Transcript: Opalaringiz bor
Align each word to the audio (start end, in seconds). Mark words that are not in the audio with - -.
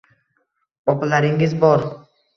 Opalaringiz 0.95 1.57
bor 1.65 1.89